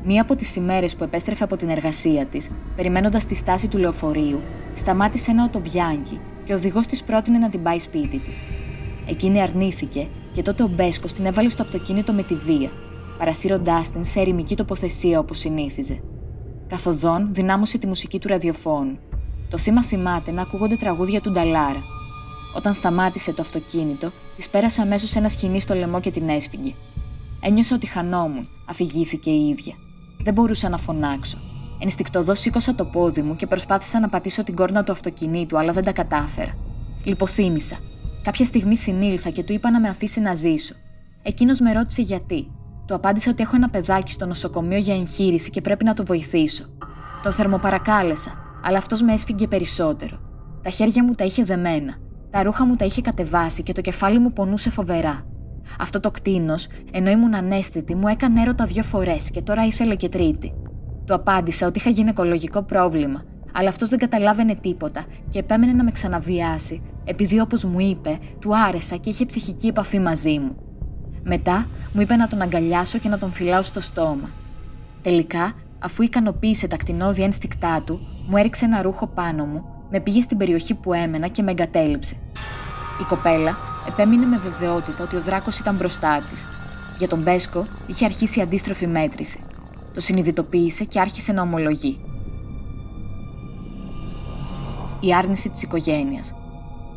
Μία 0.03 0.21
από 0.21 0.35
τις 0.35 0.55
ημέρες 0.55 0.95
που 0.95 1.03
επέστρεφε 1.03 1.43
από 1.43 1.55
την 1.55 1.69
εργασία 1.69 2.25
της, 2.25 2.49
περιμένοντας 2.75 3.25
τη 3.25 3.35
στάση 3.35 3.67
του 3.67 3.77
λεωφορείου, 3.77 4.41
σταμάτησε 4.73 5.31
ένα 5.31 5.43
οτομπιάνκι 5.43 6.19
και 6.43 6.51
ο 6.51 6.55
οδηγός 6.55 6.87
της 6.87 7.03
πρότεινε 7.03 7.37
να 7.37 7.49
την 7.49 7.63
πάει 7.63 7.79
σπίτι 7.79 8.19
της. 8.19 8.41
Εκείνη 9.05 9.41
αρνήθηκε 9.41 10.07
και 10.33 10.41
τότε 10.41 10.63
ο 10.63 10.67
Μπέσκος 10.67 11.13
την 11.13 11.25
έβαλε 11.25 11.49
στο 11.49 11.61
αυτοκίνητο 11.61 12.13
με 12.13 12.23
τη 12.23 12.35
βία, 12.35 12.71
παρασύροντά 13.21 13.81
την 13.93 14.05
σε 14.05 14.19
ερημική 14.19 14.55
τοποθεσία 14.55 15.19
όπως 15.19 15.39
συνήθιζε. 15.39 16.01
Καθοδόν 16.67 17.33
δυνάμωσε 17.33 17.77
τη 17.77 17.87
μουσική 17.87 18.19
του 18.19 18.27
ραδιοφώνου. 18.27 18.97
Το 19.49 19.57
θύμα 19.57 19.83
θυμάται 19.83 20.31
να 20.31 20.41
ακούγονται 20.41 20.75
τραγούδια 20.75 21.21
του 21.21 21.31
Νταλάρα. 21.31 21.83
Όταν 22.55 22.73
σταμάτησε 22.73 23.33
το 23.33 23.41
αυτοκίνητο, 23.41 24.11
της 24.35 24.49
πέρασε 24.49 24.81
αμέσως 24.81 25.15
ένας 25.15 25.31
σκηνή 25.31 25.59
στο 25.59 25.73
λαιμό 25.73 25.99
και 25.99 26.11
την 26.11 26.29
έσφυγε. 26.29 26.73
Ένιωσα 27.41 27.75
ότι 27.75 27.85
χανόμουν, 27.85 28.49
αφηγήθηκε 28.65 29.29
η 29.29 29.47
ίδια. 29.47 29.73
Δεν 30.23 30.33
μπορούσα 30.33 30.69
να 30.69 30.77
φωνάξω. 30.77 31.37
Ενστικτοδός 31.79 32.39
σήκωσα 32.39 32.75
το 32.75 32.85
πόδι 32.85 33.21
μου 33.21 33.35
και 33.35 33.47
προσπάθησα 33.47 33.99
να 33.99 34.09
πατήσω 34.09 34.43
την 34.43 34.55
κόρνα 34.55 34.83
του 34.83 34.91
αυτοκινήτου, 34.91 35.57
αλλά 35.57 35.71
δεν 35.71 35.83
τα 35.83 35.91
κατάφερα. 35.91 36.53
Λυποθύμησα. 37.03 37.77
Κάποια 38.23 38.45
στιγμή 38.45 38.77
συνήλθα 38.77 39.29
και 39.29 39.43
του 39.43 39.53
είπα 39.53 39.71
να 39.71 39.79
με 39.79 39.89
αφήσει 39.89 40.19
να 40.19 40.35
ζήσω. 40.35 40.75
Εκείνος 41.23 41.59
με 41.59 41.73
ρώτησε 41.73 42.01
γιατί. 42.01 42.47
Του 42.91 42.97
απάντησα 42.97 43.31
ότι 43.31 43.41
έχω 43.41 43.55
ένα 43.55 43.69
παιδάκι 43.69 44.11
στο 44.11 44.25
νοσοκομείο 44.25 44.77
για 44.77 44.95
εγχείρηση 44.95 45.49
και 45.49 45.61
πρέπει 45.61 45.83
να 45.83 45.93
το 45.93 46.05
βοηθήσω. 46.05 46.65
Το 47.23 47.31
θερμοπαρακάλεσα, 47.31 48.31
αλλά 48.63 48.77
αυτός 48.77 49.01
με 49.01 49.13
έσφυγε 49.13 49.47
περισσότερο. 49.47 50.19
Τα 50.63 50.69
χέρια 50.69 51.03
μου 51.03 51.11
τα 51.11 51.23
είχε 51.23 51.43
δεμένα, 51.43 51.95
τα 52.29 52.43
ρούχα 52.43 52.65
μου 52.65 52.75
τα 52.75 52.85
είχε 52.85 53.01
κατεβάσει 53.01 53.63
και 53.63 53.73
το 53.73 53.81
κεφάλι 53.81 54.19
μου 54.19 54.33
πονούσε 54.33 54.69
φοβερά. 54.69 55.25
Αυτό 55.79 55.99
το 55.99 56.11
κτίνος, 56.11 56.67
ενώ 56.91 57.09
ήμουν 57.09 57.33
ανέστητη, 57.33 57.95
μου 57.95 58.07
έκανε 58.07 58.41
έρωτα 58.41 58.65
δύο 58.65 58.83
φορές 58.83 59.31
και 59.31 59.41
τώρα 59.41 59.65
ήθελε 59.65 59.95
και 59.95 60.09
τρίτη. 60.09 60.53
Του 61.05 61.13
απάντησα 61.13 61.67
ότι 61.67 61.79
είχα 61.79 61.89
γυναικολογικό 61.89 62.61
πρόβλημα, 62.63 63.23
αλλά 63.53 63.69
αυτός 63.69 63.89
δεν 63.89 63.99
καταλάβαινε 63.99 64.55
τίποτα 64.55 65.05
και 65.29 65.39
επέμενε 65.39 65.73
να 65.73 65.83
με 65.83 65.91
ξαναβιάσει, 65.91 66.81
επειδή 67.03 67.39
όπως 67.39 67.63
μου 67.63 67.79
είπε, 67.79 68.17
του 68.39 68.57
άρεσα 68.57 68.95
και 68.95 69.09
είχε 69.09 69.25
ψυχική 69.25 69.67
επαφή 69.67 69.99
μαζί 69.99 70.39
μου. 70.39 70.55
Μετά 71.23 71.67
μου 71.93 72.01
είπε 72.01 72.15
να 72.15 72.27
τον 72.27 72.41
αγκαλιάσω 72.41 72.97
και 72.97 73.09
να 73.09 73.17
τον 73.17 73.31
φυλάω 73.31 73.61
στο 73.61 73.79
στόμα. 73.79 74.29
Τελικά, 75.01 75.53
αφού 75.79 76.03
ικανοποίησε 76.03 76.67
τα 76.67 76.77
κτηνόδια 76.77 77.25
ένστικτά 77.25 77.81
του, 77.85 77.99
μου 78.27 78.37
έριξε 78.37 78.65
ένα 78.65 78.81
ρούχο 78.81 79.07
πάνω 79.07 79.45
μου, 79.45 79.65
με 79.89 79.99
πήγε 79.99 80.21
στην 80.21 80.37
περιοχή 80.37 80.73
που 80.73 80.93
έμενα 80.93 81.27
και 81.27 81.41
με 81.41 81.51
εγκατέλειψε. 81.51 82.15
Η 83.01 83.03
κοπέλα 83.03 83.57
επέμεινε 83.87 84.25
με 84.25 84.37
βεβαιότητα 84.37 85.03
ότι 85.03 85.15
ο 85.15 85.21
δράκος 85.21 85.59
ήταν 85.59 85.75
μπροστά 85.75 86.21
της. 86.29 86.47
Για 86.97 87.07
τον 87.07 87.21
Μπέσκο 87.21 87.67
είχε 87.87 88.05
αρχίσει 88.05 88.39
η 88.39 88.41
αντίστροφη 88.41 88.87
μέτρηση. 88.87 89.43
Το 89.93 89.99
συνειδητοποίησε 89.99 90.83
και 90.83 90.99
άρχισε 90.99 91.31
να 91.31 91.41
ομολογεί. 91.41 91.99
Η 94.99 95.13
άρνηση 95.13 95.49
της 95.49 95.61
οικογένειας. 95.63 96.33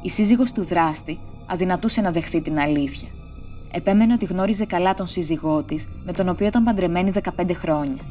Η 0.03 0.11
σύζυγος 0.11 0.53
του 0.53 0.65
δράστη 0.65 1.19
αδυνατούσε 1.47 2.01
να 2.01 2.11
δεχθεί 2.11 2.43
την 2.43 2.59
αλήθεια. 2.59 3.09
Επέμενε 3.77 4.13
ότι 4.13 4.25
γνώριζε 4.25 4.65
καλά 4.65 4.95
τον 4.95 5.07
σύζυγό 5.07 5.63
της, 5.63 5.89
με 6.05 6.13
τον 6.13 6.29
οποίο 6.29 6.47
ήταν 6.47 6.65
παντρεμένη 6.65 7.13
15 7.37 7.51
χρόνια. 7.55 8.03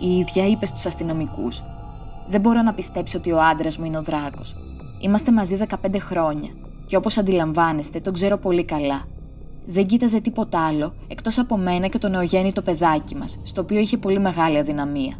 Η 0.00 0.16
ίδια 0.16 0.46
είπε 0.46 0.66
στους 0.66 0.86
αστυνομικούς: 0.86 1.62
Δεν 2.28 2.40
μπορώ 2.40 2.62
να 2.62 2.74
πιστέψω 2.74 3.18
ότι 3.18 3.32
ο 3.32 3.42
άντρας 3.42 3.78
μου 3.78 3.84
είναι 3.84 3.98
ο 3.98 4.02
δράκος. 4.02 4.56
Είμαστε 5.00 5.32
μαζί 5.32 5.56
15 5.56 5.98
χρόνια 5.98 6.50
και 6.86 6.96
όπως 6.96 7.18
αντιλαμβάνεστε, 7.18 8.00
τον 8.00 8.12
ξέρω 8.12 8.38
πολύ 8.38 8.64
καλά. 8.64 9.04
Δεν 9.66 9.86
κοίταζε 9.86 10.20
τίποτα 10.20 10.66
άλλο 10.66 10.94
εκτός 11.08 11.38
από 11.38 11.56
μένα 11.56 11.86
και 11.86 11.98
το 11.98 12.08
νεογέννητο 12.08 12.62
παιδάκι 12.62 13.14
μας, 13.14 13.38
στο 13.42 13.60
οποίο 13.60 13.78
είχε 13.78 13.96
πολύ 13.96 14.18
μεγάλη 14.18 14.58
αδυναμία. 14.58 15.18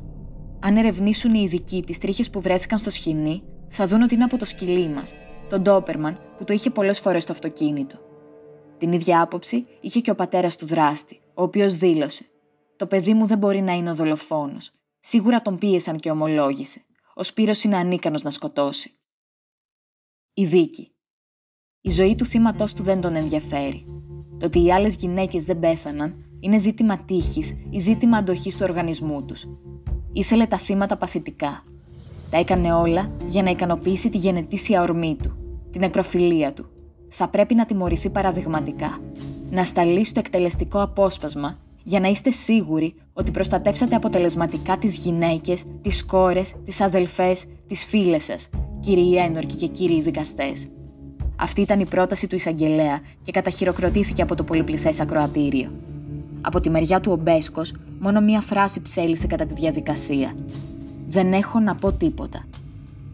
Αν 0.60 0.76
ερευνήσουν 0.76 1.34
οι 1.34 1.40
ειδικοί 1.44 1.82
τις 1.82 1.98
τρίχες 1.98 2.30
που 2.30 2.40
βρέθηκαν 2.40 2.78
στο 2.78 2.90
σχοινί, 2.90 3.42
θα 3.68 3.86
δουν 3.86 4.02
ότι 4.02 4.14
είναι 4.14 4.24
από 4.24 4.36
το 4.36 4.44
σκυλί 4.44 4.88
μας, 4.88 5.12
τον 5.48 5.62
Ντόπερμαν, 5.62 6.18
που 6.38 6.44
το 6.44 6.52
είχε 6.52 6.70
πολλές 6.70 6.98
φορές 6.98 7.22
στο 7.22 7.32
αυτοκίνητο. 7.32 8.09
Την 8.80 8.92
ίδια 8.92 9.22
άποψη 9.22 9.66
είχε 9.80 10.00
και 10.00 10.10
ο 10.10 10.14
πατέρας 10.14 10.56
του 10.56 10.66
δράστη, 10.66 11.20
ο 11.34 11.42
οποίος 11.42 11.76
δήλωσε: 11.76 12.24
Το 12.76 12.86
παιδί 12.86 13.14
μου 13.14 13.26
δεν 13.26 13.38
μπορεί 13.38 13.60
να 13.60 13.72
είναι 13.72 13.90
ο 13.90 13.94
δολοφόνος. 13.94 14.72
Σίγουρα 15.00 15.42
τον 15.42 15.58
πίεσαν 15.58 15.96
και 15.96 16.10
ομολόγησε. 16.10 16.84
Ο 17.14 17.22
Σπύρος 17.22 17.64
είναι 17.64 17.76
ανίκανος 17.76 18.22
να 18.22 18.30
σκοτώσει. 18.30 18.92
Η 20.34 20.46
δίκη. 20.46 20.94
Η 21.80 21.90
ζωή 21.90 22.14
του 22.14 22.24
θύματός 22.24 22.74
του 22.74 22.82
δεν 22.82 23.00
τον 23.00 23.14
ενδιαφέρει. 23.14 23.86
Το 24.38 24.46
ότι 24.46 24.64
οι 24.64 24.72
άλλες 24.72 24.94
γυναίκες 24.94 25.44
δεν 25.44 25.58
πέθαναν 25.58 26.24
είναι 26.40 26.58
ζήτημα 26.58 27.04
τύχης 27.04 27.56
ή 27.70 27.78
ζήτημα 27.78 28.16
αντοχής 28.16 28.56
του 28.56 28.64
οργανισμού 28.68 29.24
τους. 29.24 29.46
Ήθελε 30.12 30.46
τα 30.46 30.58
θύματα 30.58 30.96
παθητικά. 30.96 31.64
Τα 32.30 32.36
έκανε 32.38 32.72
όλα 32.72 33.16
για 33.26 33.42
να 33.42 33.50
ικανοποιήσει 33.50 34.10
τη 34.10 34.18
γενετήσια 34.18 34.82
ορμή 34.82 35.16
του, 35.22 35.60
την 35.70 35.80
νεκροφιλία 35.80 36.52
του. 36.52 36.79
Θα 37.12 37.28
πρέπει 37.28 37.54
να 37.54 37.66
τιμωρηθεί 37.66 38.10
παραδειγματικά. 38.10 39.00
Να 39.50 39.64
σταλεί 39.64 40.04
στο 40.04 40.18
εκτελεστικό 40.18 40.82
απόσπασμα 40.82 41.58
για 41.82 42.00
να 42.00 42.08
είστε 42.08 42.30
σίγουροι 42.30 42.94
ότι 43.12 43.30
προστατεύσατε 43.30 43.94
αποτελεσματικά 43.94 44.76
τις 44.76 44.96
γυναίκες, 44.96 45.64
τις 45.82 46.04
κόρες, 46.04 46.54
τις 46.64 46.80
αδελφές, 46.80 47.44
τις 47.66 47.84
φίλες 47.84 48.24
σας, 48.24 48.48
κύριοι 48.80 49.16
ένορκοι 49.16 49.54
και 49.54 49.66
κύριοι 49.66 50.00
δικαστές. 50.00 50.68
Αυτή 51.36 51.60
ήταν 51.60 51.80
η 51.80 51.86
πρόταση 51.86 52.26
του 52.26 52.34
εισαγγελέα 52.34 53.00
και 53.22 53.32
καταχειροκροτήθηκε 53.32 54.22
από 54.22 54.34
το 54.34 54.44
πολυπληθές 54.44 55.00
ακροατήριο. 55.00 55.70
Από 56.40 56.60
τη 56.60 56.70
μεριά 56.70 57.00
του 57.00 57.12
ο 57.12 57.16
Μπέσκο, 57.16 57.62
μόνο 57.98 58.20
μία 58.20 58.40
φράση 58.40 58.82
ψέλισε 58.82 59.26
κατά 59.26 59.46
τη 59.46 59.54
διαδικασία. 59.54 60.34
Δεν 61.06 61.32
έχω 61.32 61.60
να 61.60 61.74
πω 61.74 61.92
τίποτα. 61.92 62.44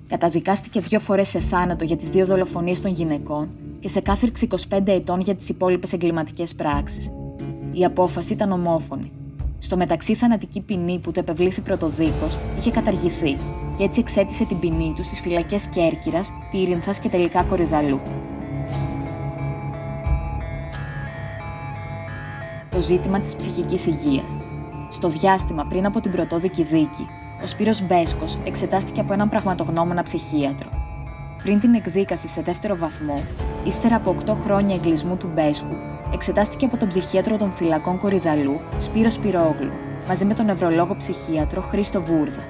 Καταδικάστηκε 0.08 0.80
δύο 0.80 1.00
φορές 1.00 1.28
σε 1.28 1.40
θάνατο 1.40 1.84
για 1.84 1.96
τις 1.96 2.08
δύο 2.08 2.26
δολοφονίες 2.26 2.80
των 2.80 2.92
γυναικών 2.92 3.48
και 3.86 3.92
σε 3.92 4.00
κάθριξη 4.00 4.48
25 4.70 4.80
ετών 4.86 5.20
για 5.20 5.34
τις 5.34 5.48
υπόλοιπες 5.48 5.92
εγκληματικές 5.92 6.54
πράξεις. 6.54 7.10
Η 7.72 7.84
απόφαση 7.84 8.32
ήταν 8.32 8.52
ομόφωνη. 8.52 9.12
Στο 9.58 9.76
μεταξύ, 9.76 10.12
η 10.12 10.14
θανατική 10.14 10.60
ποινή 10.60 10.98
που 10.98 11.12
το 11.12 11.20
επευλήθη 11.20 11.60
πρωτοδίκω 11.60 12.26
είχε 12.58 12.70
καταργηθεί 12.70 13.36
και 13.76 13.84
έτσι 13.84 14.00
εξέτησε 14.00 14.44
την 14.44 14.58
ποινή 14.58 14.92
του 14.96 15.02
στις 15.02 15.20
φυλακές 15.20 15.66
Κέρκυρας, 15.66 16.32
Τύρινθας 16.50 17.00
και 17.00 17.08
τελικά 17.08 17.42
Κορυδαλού. 17.42 18.00
Το 22.70 22.80
ζήτημα 22.80 23.20
της 23.20 23.36
ψυχικής 23.36 23.86
υγείας. 23.86 24.36
Στο 24.90 25.08
διάστημα 25.08 25.66
πριν 25.68 25.86
από 25.86 26.00
την 26.00 26.10
πρωτόδικη 26.10 26.62
δίκη, 26.62 27.06
ο 27.42 27.46
Σπύρος 27.46 27.86
Μπέσκος 27.86 28.38
εξετάστηκε 28.44 29.00
από 29.00 29.12
έναν 29.12 29.28
πραγματογνώμονα 29.28 30.02
ψυχίατρο. 30.02 30.85
Πριν 31.46 31.60
την 31.60 31.74
εκδίκαση 31.74 32.28
σε 32.28 32.42
δεύτερο 32.42 32.76
βαθμό, 32.76 33.22
ύστερα 33.64 33.96
από 33.96 34.16
8 34.26 34.34
χρόνια 34.34 34.74
εγκλισμού 34.74 35.16
του 35.16 35.30
Μπέσκου, 35.34 35.76
εξετάστηκε 36.12 36.64
από 36.64 36.76
τον 36.76 36.88
ψυχίατρο 36.88 37.36
των 37.36 37.52
φυλακών 37.52 37.98
Κορυδαλού, 37.98 38.60
Σπύρο 38.78 39.10
Σπυρόγλου, 39.10 39.72
μαζί 40.08 40.24
με 40.24 40.34
τον 40.34 40.46
νευρολόγο 40.46 40.96
ψυχίατρο 40.96 41.60
Χρήστο 41.60 42.02
Βούρδα. 42.02 42.42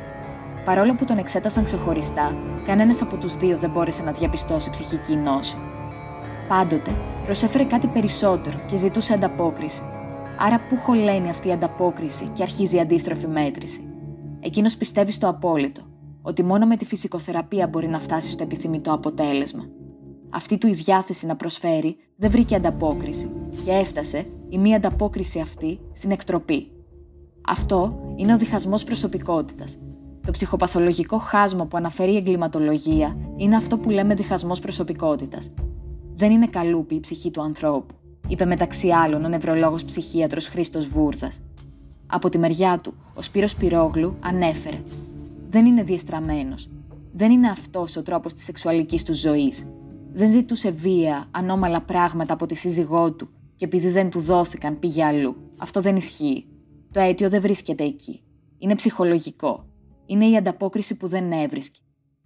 Παρόλο 0.65 0.95
που 0.95 1.05
τον 1.05 1.19
εξέτασαν 1.19 1.65
ξεχωριστά, 1.65 2.37
κανένας 2.67 3.03
από 3.03 3.17
τους 3.17 3.37
δύο 3.37 3.57
δεν 3.57 3.71
μπόρεσε 3.71 4.03
να 4.03 4.13
διαπιστώσει 4.13 4.71
ψυχική 4.71 5.17
νόσο. 5.17 5.59
Πάντοτε 6.49 6.91
προσέφερε 7.25 7.65
κάτι 7.65 7.87
περισσότερο 7.87 8.59
και 8.67 8.77
ζητούσε 8.77 9.13
ανταπόκριση. 9.13 9.83
Άρα, 10.39 10.61
πού 10.69 10.77
χωλαίνει 10.77 11.29
αυτή 11.29 11.49
η 11.49 11.53
ανταπόκριση 11.53 12.31
και 12.33 12.43
αρχίζει 12.43 12.77
η 12.77 12.81
αντίστροφη 12.81 13.27
μέτρηση; 13.27 13.89
Εκείνος 14.41 14.77
πιστεύει 14.77 15.13
στο 15.13 15.29
απόλυτο, 15.29 15.83
ότι 16.27 16.43
μόνο 16.43 16.67
με 16.67 16.77
τη 16.77 16.85
φυσικοθεραπεία 16.85 17.67
μπορεί 17.67 17.89
να 17.89 17.99
φτάσει 17.99 18.31
στο 18.31 18.43
επιθυμητό 18.43 18.93
αποτέλεσμα. 18.93 19.69
Αυτή 20.31 20.59
του 20.59 20.67
η 20.67 20.73
διάθεση 20.73 21.27
να 21.27 21.37
προσφέρει 21.37 21.97
δεν 22.17 22.31
βρήκε 22.31 22.55
ανταπόκριση 22.55 23.31
και 23.65 23.71
έφτασε 23.71 24.27
η 24.49 24.59
μία 24.59 24.77
ανταπόκριση 24.77 25.41
αυτή 25.41 25.81
στην 25.93 26.11
εκτροπή. 26.11 26.71
Αυτό 27.47 28.13
είναι 28.17 28.33
ο 28.33 28.37
διχασμός 28.37 28.85
προσωπικότητας. 28.85 29.79
Το 30.27 30.31
ψυχοπαθολογικό 30.31 31.19
χάσμα 31.19 31.67
που 31.67 31.77
αναφέρει 31.77 32.13
η 32.13 32.17
εγκληματολογία 32.17 33.17
είναι 33.37 33.57
αυτό 33.57 33.79
που 33.79 33.91
λέμε 33.91 34.15
διχασμός 34.15 34.61
προσωπικότητας. 34.61 35.51
Δεν 36.15 36.31
είναι 36.31 36.47
καλούπι 36.47 36.95
η 36.95 37.01
ψυχή 37.01 37.31
του 37.31 37.43
ανθρώπου, 37.43 37.95
είπε 38.29 38.45
μεταξύ 38.45 38.91
άλλων 38.91 39.25
ο 39.25 39.29
νευρολόγος 39.29 39.85
ψυχίατρος 39.85 40.47
Χρήστος 40.49 40.87
Βούρδας. 40.87 41.41
Από 42.07 42.29
τη 42.29 42.39
μεριά 42.39 42.79
του, 42.83 42.95
ο 43.15 43.23
Σπύρος 43.23 43.57
Πυρόγλου 43.57 44.17
ανέφερε 44.21 44.79
«Δεν 45.49 45.67
είναι 45.67 45.83
διεστραμμένος. 45.83 46.69
Δεν 47.13 47.31
είναι 47.31 47.49
αυτός 47.49 47.97
ο 47.97 48.03
τρόπος 48.03 48.35
της 48.35 48.45
σεξουαλικής 48.45 49.03
του 49.03 49.15
ζωής. 49.15 49.69
Δεν 50.13 50.31
ζητούσε 50.31 50.71
βία, 50.71 51.29
ανώμαλα 51.31 51.83
πράγματα 51.83 52.33
από 52.33 52.47
τη 52.47 52.55
σύζυγό 52.55 53.13
του 53.13 53.29
και 53.57 53.65
επειδή 53.65 53.89
δεν 53.89 54.11
του 54.11 54.21
δόθηκαν 54.21 54.79
πήγε 54.79 55.05
αλλού. 55.05 55.37
Αυτό 55.59 55.81
δεν 55.81 55.97
ισχύει. 55.97 56.47
Το 56.93 57.01
αίτιο 57.01 57.29
δεν 57.29 57.41
βρίσκεται 57.41 57.85
εκεί. 57.85 58.23
Είναι 58.59 58.75
ψυχολογικό. 58.75 59.67
Είναι 60.07 60.27
η 60.27 60.37
ανταπόκριση 60.37 60.97
που 60.97 61.07
δεν 61.07 61.33
έβρισκε. 61.33 61.81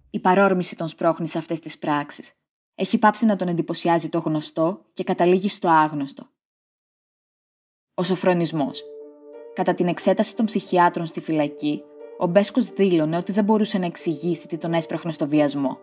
Η 0.09 0.19
παρόρμηση 0.19 0.75
τον 0.75 0.87
σπρώχνει 0.87 1.27
σε 1.27 1.37
αυτές 1.37 1.59
τις 1.59 1.77
πράξεις. 1.77 2.33
Έχει 2.75 2.97
πάψει 2.97 3.25
να 3.25 3.35
τον 3.35 3.47
εντυπωσιάζει 3.47 4.09
το 4.09 4.19
γνωστό 4.19 4.85
και 4.93 5.03
καταλήγει 5.03 5.49
στο 5.49 5.67
άγνωστο. 5.67 6.29
Ο 7.93 8.03
σοφρονισμός. 8.03 8.83
Κατά 9.53 9.73
την 9.73 9.87
εξέταση 9.87 10.35
των 10.35 10.45
ψυχιάτρων 10.45 11.05
στη 11.05 11.21
φυλακή, 11.21 11.81
ο 12.21 12.27
Μπέσκος 12.27 12.65
δήλωνε 12.65 13.17
ότι 13.17 13.31
δεν 13.31 13.43
μπορούσε 13.43 13.77
να 13.77 13.85
εξηγήσει 13.85 14.47
τι 14.47 14.57
τον 14.57 14.73
έσπραχνε 14.73 15.11
στο 15.11 15.27
βιασμό. 15.27 15.77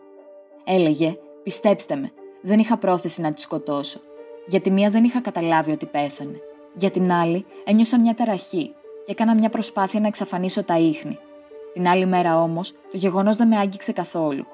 Έλεγε: 0.64 1.18
Πιστέψτε 1.42 1.97
με, 1.97 2.11
δεν 2.42 2.59
είχα 2.59 2.76
πρόθεση 2.76 3.21
να 3.21 3.33
τη 3.33 3.40
σκοτώσω. 3.40 4.00
Για 4.47 4.61
τη 4.61 4.71
μία 4.71 4.90
δεν 4.90 5.04
είχα 5.04 5.21
καταλάβει 5.21 5.71
ότι 5.71 5.87
πέθανε. 5.87 6.40
Για 6.75 6.90
την 6.90 7.12
άλλη, 7.12 7.47
ένιωσα 7.64 7.99
μια 7.99 8.14
ταραχή 8.14 8.75
και 9.04 9.12
έκανα 9.12 9.35
μια 9.35 9.49
προσπάθεια 9.49 10.00
να 10.00 10.07
εξαφανίσω 10.07 10.64
τα 10.64 10.78
ίχνη. 10.78 11.18
Την 11.73 11.88
άλλη 11.88 12.07
μέρα 12.07 12.42
όμως, 12.42 12.73
το 12.73 12.97
γεγονός 12.97 13.37
δεν 13.37 13.49
με 13.49 13.57
άγγιξε 13.57 13.92
καθόλου. 13.92 14.47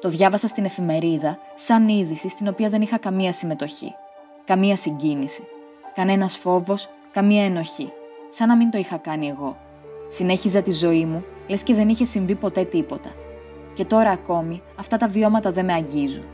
Το 0.00 0.08
διάβασα 0.08 0.48
στην 0.48 0.64
εφημερίδα, 0.64 1.38
σαν 1.54 1.88
είδηση 1.88 2.28
στην 2.28 2.48
οποία 2.48 2.68
δεν 2.68 2.82
είχα 2.82 2.98
καμία 2.98 3.32
συμμετοχή. 3.32 3.94
Καμία 4.44 4.76
συγκίνηση. 4.76 5.42
Κανένας 5.94 6.36
φόβος, 6.36 6.88
καμία 7.12 7.44
ενοχή. 7.44 7.92
Σαν 8.28 8.48
να 8.48 8.56
μην 8.56 8.70
το 8.70 8.78
είχα 8.78 8.96
κάνει 8.96 9.28
εγώ. 9.28 9.56
Συνέχιζα 10.08 10.62
τη 10.62 10.72
ζωή 10.72 11.04
μου, 11.04 11.24
λες 11.46 11.62
και 11.62 11.74
δεν 11.74 11.88
είχε 11.88 12.04
συμβεί 12.04 12.34
ποτέ 12.34 12.64
τίποτα. 12.64 13.10
Και 13.74 13.84
τώρα 13.84 14.10
ακόμη 14.10 14.62
αυτά 14.76 14.96
τα 14.96 15.08
βιώματα 15.08 15.52
δεν 15.52 15.64
με 15.64 15.72
αγγίζουν. 15.72 16.24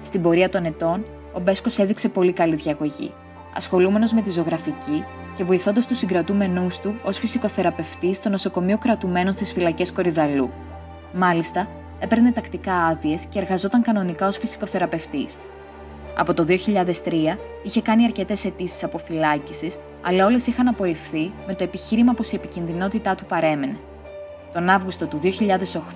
Στην 0.00 0.22
πορεία 0.22 0.48
των 0.48 0.64
ετών, 0.64 1.04
ο 1.32 1.40
Μπέσκος 1.40 1.78
έδειξε 1.78 2.08
πολύ 2.08 2.32
καλή 2.32 2.54
διαγωγή, 2.54 3.12
ασχολούμενος 3.54 4.12
με 4.12 4.22
τη 4.22 4.30
ζωγραφική 4.30 5.04
και 5.36 5.44
βοηθώντας 5.44 5.86
τους 5.86 5.98
συγκρατούμενούς 5.98 6.80
του 6.80 6.94
ως 7.04 7.18
φυσικοθεραπευτής 7.18 8.16
στο 8.16 8.28
νοσοκομείο 8.28 8.78
κρατουμένων 8.78 9.34
στις 9.34 9.52
φυλακές 9.52 9.92
Κορυδαλού. 9.92 10.50
Μάλιστα, 11.12 11.68
έπαιρνε 12.00 12.32
τακτικά 12.32 12.74
άδειες 12.74 13.24
και 13.24 13.38
εργαζόταν 13.38 13.82
κανονικά 13.82 14.26
ως 14.26 14.38
φυσικοθεραπευτής. 14.38 15.38
Από 16.16 16.34
το 16.34 16.44
2003 16.48 16.54
είχε 17.62 17.82
κάνει 17.82 18.04
αρκετές 18.04 18.44
αιτήσεις 18.44 18.84
αποφυλάκησης, 18.84 19.76
αλλά 20.02 20.26
όλες 20.26 20.46
είχαν 20.46 20.68
απορριφθεί 20.68 21.32
με 21.46 21.54
το 21.54 21.64
επιχείρημα 21.64 22.12
πως 22.12 22.32
η 22.32 22.34
επικινδυνότητά 22.34 23.14
του 23.14 23.24
παρέμενε. 23.24 23.76
Τον 24.52 24.68
Αύγουστο 24.68 25.06
του 25.06 25.18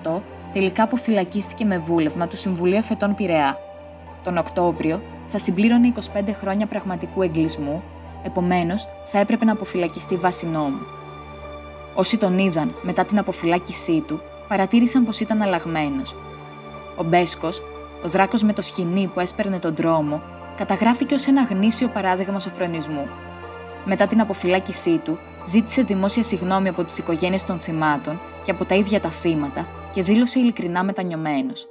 2008 0.04 0.20
τελικά 0.52 0.82
αποφυλακίστηκε 0.82 1.64
με 1.64 1.78
βούλευμα 1.78 2.26
του 2.26 2.36
Συμβουλίου 2.36 2.76
Εφετών 2.76 3.14
Πειραιά. 3.14 3.58
Τον 4.24 4.38
Οκτώβριο 4.38 5.02
θα 5.26 5.38
συμπλήρωνε 5.38 5.92
25 6.14 6.20
χρόνια 6.40 6.66
πραγματικού 6.66 7.22
εγκλισμού, 7.22 7.82
επομένως 8.24 8.88
θα 9.04 9.18
έπρεπε 9.18 9.44
να 9.44 9.52
αποφυλακιστεί 9.52 10.16
βάσει 10.16 10.46
νόμου. 10.46 10.86
Όσοι 11.94 12.16
τον 12.16 12.38
είδαν 12.38 12.74
μετά 12.82 13.04
την 13.04 13.18
αποφυλάκησή 13.18 14.04
του, 14.06 14.20
παρατήρησαν 14.48 15.04
πως 15.04 15.20
ήταν 15.20 15.42
αλλαγμένος. 15.42 16.14
Ο 16.96 17.02
Μπέσκος, 17.02 17.62
ο 18.04 18.08
δράκος 18.08 18.42
με 18.42 18.52
το 18.52 18.62
σχοινί 18.62 19.10
που 19.14 19.20
έσπερνε 19.20 19.58
τον 19.58 19.74
δρόμο, 19.74 20.22
καταγράφηκε 20.56 21.14
ως 21.14 21.26
ένα 21.26 21.42
γνήσιο 21.42 21.88
παράδειγμα 21.88 22.38
σοφρονισμού. 22.38 23.08
Μετά 23.84 24.06
την 24.06 24.20
αποφυλάκησή 24.20 24.98
του, 24.98 25.18
ζήτησε 25.46 25.82
δημόσια 25.82 26.22
συγγνώμη 26.22 26.68
από 26.68 26.84
τις 26.84 26.98
οικογένειες 26.98 27.44
των 27.44 27.60
θυμάτων 27.60 28.20
και 28.44 28.50
από 28.50 28.64
τα 28.64 28.74
ίδια 28.74 29.00
τα 29.00 29.10
θύματα 29.10 29.66
και 29.92 30.02
δήλωσε 30.02 30.38
ειλικρινά 30.38 30.84
μετανιωμένος. 30.84 31.66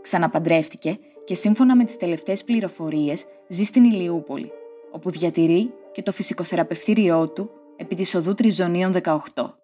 Ξαναπαντρεύτηκε 0.00 0.98
και 1.24 1.34
σύμφωνα 1.34 1.76
με 1.76 1.84
τις 1.84 1.96
τελευταίες 1.96 2.44
πληροφορίες 2.44 3.24
ζει 3.48 3.64
στην 3.64 3.84
Ηλιούπολη, 3.84 4.50
όπου 4.90 5.10
διατηρεί 5.10 5.72
και 5.92 6.02
το 6.02 6.12
φυσικοθεραπευτήριό 6.12 7.28
του 7.28 7.50
επί 7.76 7.94
της 7.94 8.14
οδού 8.14 8.34
Τριζωνίων 8.34 8.94
18. 9.02 9.59